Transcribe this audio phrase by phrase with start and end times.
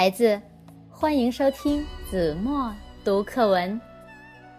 [0.00, 0.40] 孩子，
[0.88, 2.74] 欢迎收听子墨
[3.04, 3.78] 读课文。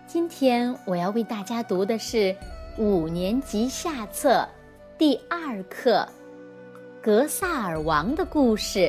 [0.05, 2.35] 今天我要为大家读的是
[2.77, 4.47] 五年级下册
[4.99, 6.07] 第二课
[7.03, 8.81] 《格萨尔王的故事》，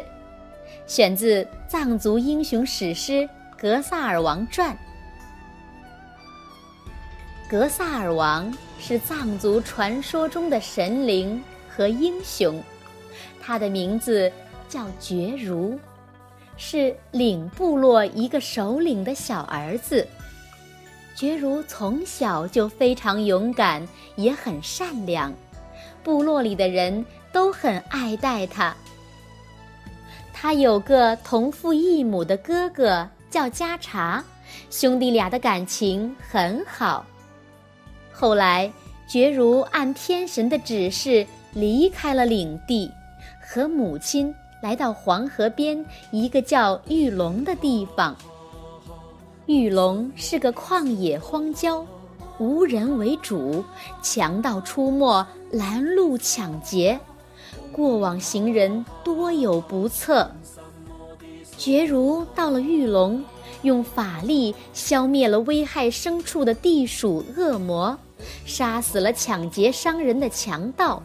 [0.87, 3.13] 选自藏族英雄史诗
[3.57, 4.77] 《格萨尔王传》。
[7.49, 12.63] 格萨尔王是藏族传说中的神灵和英雄，
[13.41, 14.31] 他的名字
[14.69, 15.81] 叫觉如，
[16.57, 20.07] 是领部落一个首领的小儿子。
[21.15, 25.33] 觉如从小就非常勇敢，也很善良，
[26.03, 28.75] 部落里的人都很爱戴他。
[30.33, 34.25] 他有个同父异母的哥哥叫加查，
[34.71, 37.05] 兄弟俩的感情很好。
[38.11, 38.73] 后来，
[39.07, 42.91] 觉如按天神的指示离开了领地，
[43.41, 48.17] 和母亲来到黄河边一个叫玉龙的地方。
[49.47, 51.85] 玉龙是个旷野荒郊，
[52.39, 53.65] 无人为主，
[54.01, 56.99] 强盗出没，拦路抢劫，
[57.73, 60.31] 过往行人多有不测。
[61.59, 63.25] 觉如到了玉龙，
[63.63, 67.99] 用法力消灭了危害牲畜的地鼠恶魔，
[68.45, 71.03] 杀死了抢劫商人的强盗，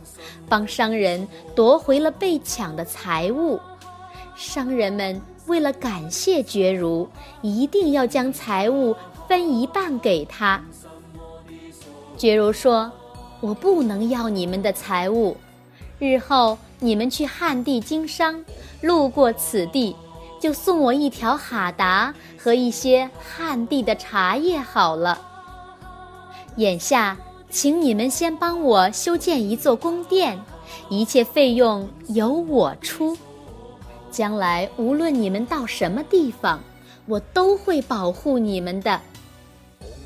[0.48, 3.60] 帮商人夺回了被抢的财物。
[4.36, 5.22] 商人们。
[5.48, 7.08] 为了感谢觉如，
[7.42, 8.94] 一定要将财物
[9.30, 10.62] 分一半给他。
[12.18, 12.92] 觉如说
[13.40, 15.38] ：“我不能要你们的财物，
[16.00, 18.44] 日后你们去汉地经商，
[18.82, 19.96] 路过此地，
[20.38, 25.27] 就送我一条哈达和一些汉地的茶叶好了。
[26.58, 27.16] 眼下，
[27.50, 30.40] 请你们先帮我修建一座宫殿，
[30.90, 33.16] 一切费用由我出。”
[34.10, 36.60] 将来无论你们到什么地方，
[37.06, 39.00] 我都会保护你们的。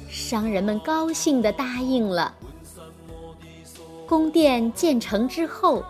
[0.09, 2.33] 商人们高兴地答应了。
[4.05, 5.81] 宫殿建成之后，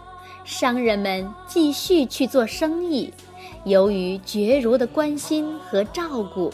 [0.46, 3.12] 商人们继续去做生意。
[3.66, 6.54] 由于觉如的关心和照顾，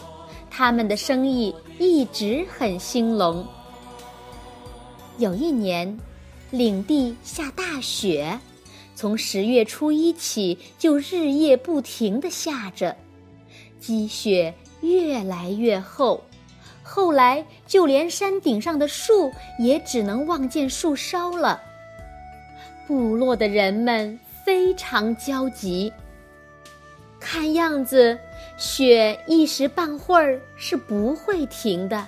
[0.50, 3.44] 他们的生意一直很兴隆。
[5.18, 5.98] 有一年，
[6.52, 8.38] 领地下大雪。
[8.94, 12.96] 从十月初一起，就日夜不停地下着，
[13.80, 16.22] 积雪越来越厚，
[16.84, 21.60] 后来就连山顶上的树也只能望见树梢了。
[22.86, 25.92] 部落的人们非常焦急，
[27.18, 28.16] 看样子
[28.56, 32.06] 雪一时半会儿是不会停的，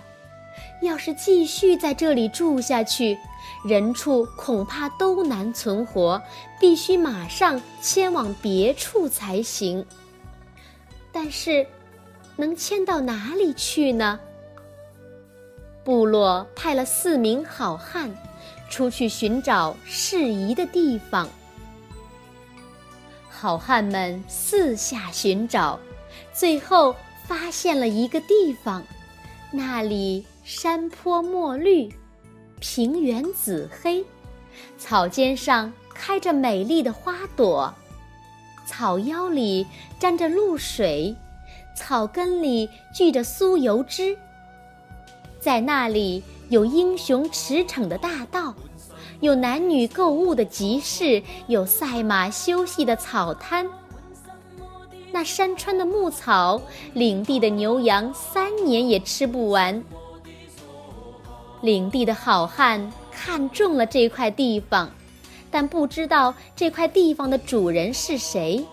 [0.81, 3.19] 要是继续在这里住下去。
[3.65, 6.21] 人畜恐怕都难存活，
[6.59, 9.85] 必须马上迁往别处才行。
[11.13, 11.67] 但是，
[12.37, 14.19] 能迁到哪里去呢？
[15.85, 18.11] 部落派了四名好汉，
[18.69, 21.29] 出去寻找适宜的地方。
[23.29, 25.81] 好汉们四下寻找，
[26.33, 26.95] 最后
[27.27, 28.85] 发现了一个地方，
[29.51, 31.89] 那里山坡墨绿。
[32.61, 34.05] 平原紫黑，
[34.77, 37.73] 草尖上开着美丽的花朵，
[38.67, 39.67] 草腰里
[39.99, 41.17] 沾着露水，
[41.75, 44.15] 草根里聚着酥油汁。
[45.39, 48.55] 在那里有英雄驰骋的大道，
[49.21, 53.67] 有男女购物的集市，有赛马休息的草滩。
[55.13, 56.61] 那山川的牧草，
[56.93, 59.83] 领地的牛羊三年也吃不完。
[61.63, 64.91] 领地的好汉看中了这块地方，
[65.51, 68.65] 但不知道这块地方的主人是谁。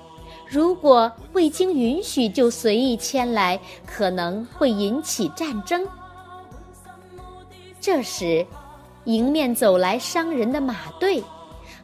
[0.50, 5.86] 如果未经允许就随意迁来，可能会引起战争。
[7.82, 8.46] 这时，
[9.04, 11.22] 迎面走来商人的马队，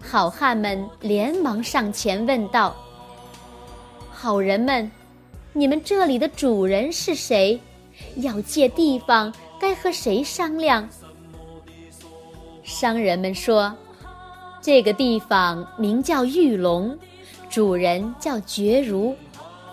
[0.01, 2.73] 好汉们连忙上前问道
[4.09, 4.89] ：“好人们，
[5.51, 7.59] 你们这里的主人是谁？
[8.15, 10.89] 要借地方？”该和谁商量？
[12.63, 13.75] 商人们说
[14.61, 16.97] ：“这个地方名叫玉龙，
[17.49, 19.13] 主人叫觉如，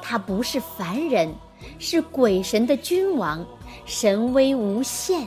[0.02, 1.32] 他不是凡人，
[1.78, 3.46] 是鬼神的君王，
[3.86, 5.26] 神威无限。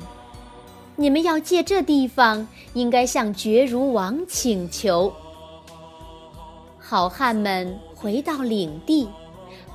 [0.96, 5.12] 你们要借这地方，应该向觉如王请求。”
[6.78, 9.10] 好汉们回到领地，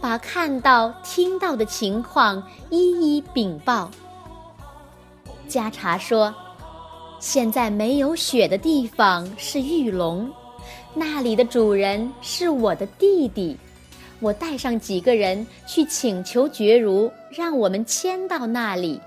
[0.00, 3.90] 把看到、听到的情况一一禀报。
[5.48, 6.32] 加查说
[7.20, 10.30] ：“现在没有雪的地方是玉龙，
[10.94, 13.56] 那里的主人是我的弟弟。
[14.20, 19.00] 我带上几个人去请求觉如，让我们迁到那里。”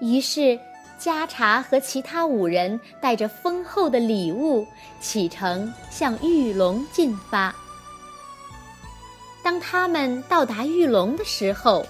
[0.00, 0.58] 于是，
[1.00, 4.66] 迦查和其他五人带着丰厚的礼物
[5.00, 7.54] 启程向玉龙进发。
[9.42, 11.86] 当他们到达玉龙的时候，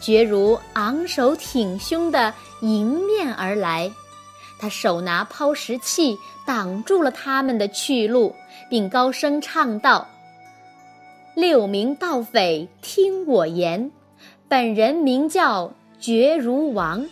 [0.00, 3.90] 觉如昂首挺胸地迎面而来，
[4.58, 8.34] 他手拿抛石器挡住了他们的去路，
[8.68, 10.08] 并高声唱道
[11.34, 13.90] ：“六名盗匪，听我言，
[14.48, 17.06] 本人名叫觉如王，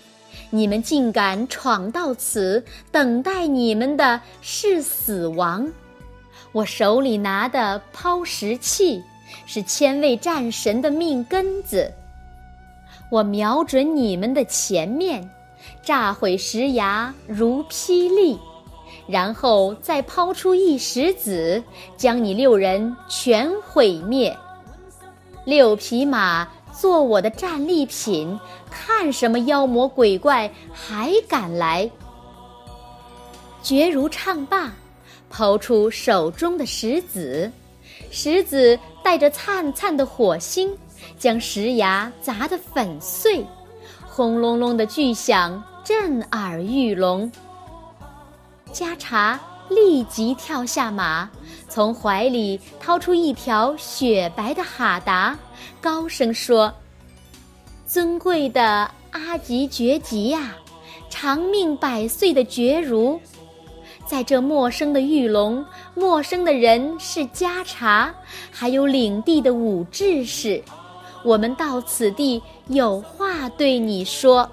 [0.51, 5.71] 你们竟敢闯到此，等待你们的是死亡。
[6.53, 9.03] 我手里拿的抛石器。”
[9.45, 11.93] 是千位战神的命根子。
[13.11, 15.29] 我瞄准你们的前面，
[15.83, 18.39] 炸毁石崖如霹雳，
[19.07, 21.63] 然后再抛出一石子，
[21.97, 24.37] 将你六人全毁灭。
[25.45, 28.39] 六匹马做我的战利品，
[28.71, 31.91] 看什么妖魔鬼怪还敢来？
[33.63, 34.73] 绝如唱罢，
[35.31, 37.51] 抛出手中的石子。
[38.11, 40.77] 石子带着灿灿的火星，
[41.19, 43.45] 将石崖砸得粉碎，
[44.17, 47.31] 轰隆隆的巨响震耳欲聋。
[48.73, 51.29] 迦查立即跳下马，
[51.69, 55.39] 从怀里掏出一条雪白的哈达，
[55.83, 56.73] 高声说
[57.87, 60.57] ：“尊贵的阿吉觉吉呀，
[61.11, 63.21] 长命百岁的觉如。”
[64.09, 65.63] 在这陌生的玉龙，
[65.95, 68.15] 陌生的人是家茶，
[68.51, 70.63] 还有领地的武志士。
[71.27, 74.49] 我们到此地有话对你说。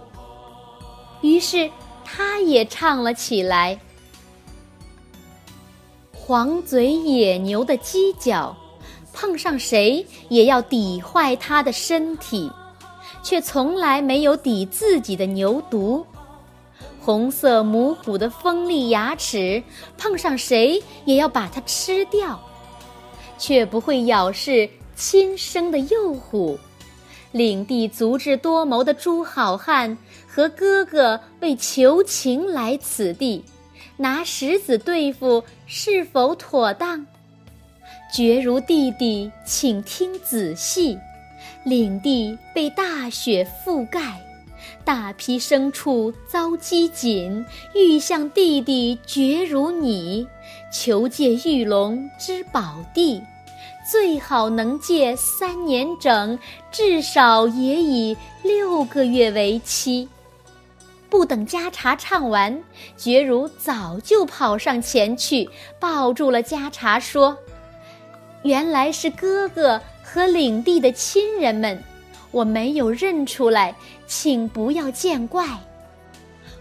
[1.22, 1.70] 于是
[2.04, 3.80] 他也唱了起来：
[6.12, 8.58] 黄嘴野牛的犄角，
[9.14, 12.52] 碰上谁也要抵坏他的身体，
[13.22, 16.04] 却从来没有抵自己的牛犊。
[17.00, 19.62] 红色母虎的锋利牙齿，
[19.96, 22.40] 碰上谁也要把它吃掉，
[23.38, 24.68] 却不会咬噬
[25.06, 26.58] 亲生的幼虎。
[27.34, 33.44] 领地足智多谋的朱好汉和哥哥为求情来此地，
[33.98, 37.06] 拿石子对付是否妥当？
[38.14, 40.98] 绝如弟弟，请听仔细。
[41.66, 44.22] 领地被大雪覆盖。
[44.86, 47.44] 大批牲畜遭饥馑，
[47.76, 50.26] 欲向弟弟绝如你，
[50.72, 53.22] 求借玉龙之宝地，
[53.90, 56.38] 最好能借三年整，
[56.72, 60.08] 至少也以六个月为期。
[61.10, 62.64] 不等家茶唱完，
[62.98, 65.50] 觉如早就跑上前去，
[65.80, 67.38] 抱住了家茶，说
[68.44, 71.82] ：“原来是哥哥和领地的亲人们。”
[72.32, 73.76] 我没有认出来，
[74.08, 75.46] 请不要见怪。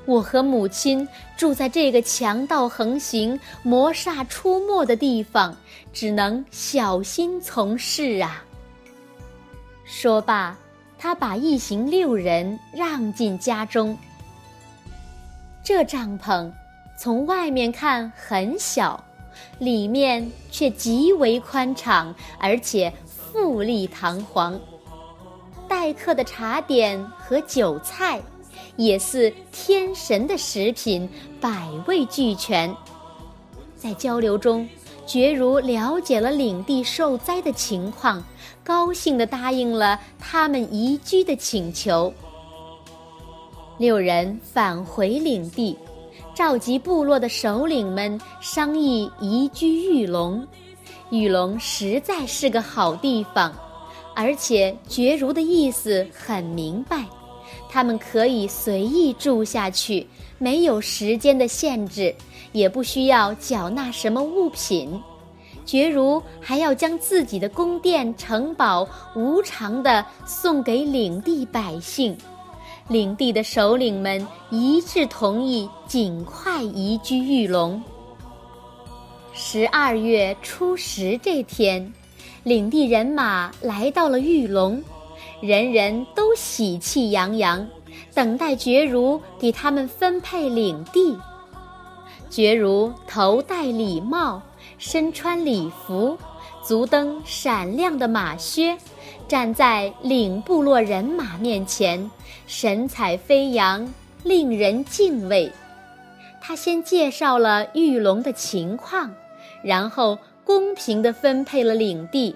[0.05, 1.07] 我和母亲
[1.37, 5.57] 住在这个强盗横行、魔煞出没的地方，
[5.93, 8.45] 只能小心从事啊。
[9.85, 10.57] 说罢，
[10.99, 13.97] 他把一行六人让进家中。
[15.63, 16.51] 这帐篷
[16.99, 19.03] 从外面看很小，
[19.59, 24.59] 里面却极为宽敞，而且富丽堂皇。
[25.69, 28.21] 待客的茶点和酒菜，
[28.77, 31.09] 也似天神的食品，
[31.41, 32.75] 百味俱全。
[33.77, 34.69] 在交流中，
[35.07, 38.23] 觉如了解了领地受灾的情况，
[38.63, 42.13] 高兴地答应了他们移居的请求。
[43.79, 45.77] 六人返回领地，
[46.35, 50.47] 召集部落的首领们商议移居玉龙。
[51.11, 53.53] 玉龙实在是个好地方。
[54.15, 57.07] 而且觉如的意思很明白，
[57.73, 62.15] 他们可以随意住下去，没有时间的限制，
[62.53, 65.01] 也不需要缴纳什么物品。
[65.65, 72.15] 觉如还要将自己的宫殿城堡无偿地送给领地百姓，
[72.89, 77.83] 领地的首领们一致同意尽快移居玉龙。
[79.33, 81.91] 十二月初十这天。
[82.45, 84.83] 领地人马来到了玉龙，
[85.43, 87.67] 人人都喜气洋洋，
[88.15, 91.19] 等待觉如给他们分配领地。
[92.31, 94.41] 觉如头戴礼帽，
[94.79, 96.17] 身穿礼服，
[96.63, 98.79] 足蹬闪亮的马靴，
[99.27, 102.09] 站在领部落人马面前，
[102.47, 105.51] 神采飞扬，令人敬畏。
[106.41, 109.13] 他先介绍了玉龙的情况，
[109.65, 110.17] 然后。
[110.45, 112.35] 公平地分配了领地，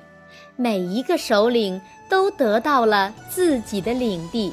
[0.54, 4.52] 每一个首领都得到了自己的领地，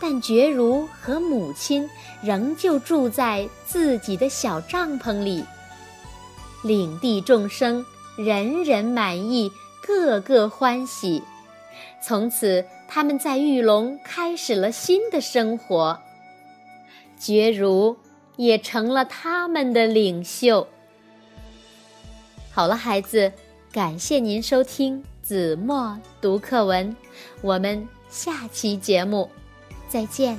[0.00, 1.88] 但觉如和母亲
[2.22, 5.44] 仍旧住在自己的小帐篷里。
[6.62, 7.84] 领地众生
[8.16, 9.50] 人人满意，
[9.86, 11.22] 个个欢喜。
[12.02, 15.98] 从此，他们在玉龙开始了新的生活。
[17.18, 17.96] 觉如
[18.36, 20.66] 也成了他们的领袖。
[22.50, 23.32] 好了，孩子，
[23.72, 26.96] 感谢您收听子墨读课文，
[27.40, 29.30] 我们下期节目
[29.88, 30.36] 再见。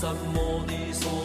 [0.00, 1.23] 什么的？